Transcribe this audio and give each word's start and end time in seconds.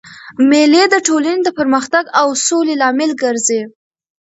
مېلې 0.49 0.83
د 0.93 0.95
ټولني 1.07 1.41
د 1.43 1.49
پرمختګ 1.59 2.03
او 2.19 2.27
سولي 2.45 2.75
لامل 2.81 3.11
ګرځي. 3.23 3.61